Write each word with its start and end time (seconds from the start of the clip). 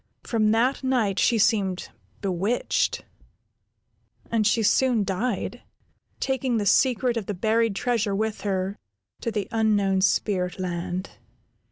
From 0.23 0.49
that 0.49 0.83
night 0.83 1.19
she 1.19 1.37
seemed 1.37 1.89
bewitched, 2.21 3.05
and 4.31 4.47
she 4.47 4.63
soon 4.63 5.03
died, 5.03 5.61
taking 6.19 6.57
the 6.57 6.65
secret 6.65 7.17
of 7.17 7.27
the 7.27 7.35
buried 7.35 7.75
treasure 7.75 8.15
with 8.15 8.41
her 8.41 8.79
to 9.19 9.29
the 9.29 9.47
unknown 9.51 10.01
spirit 10.01 10.57
land. 10.59 11.19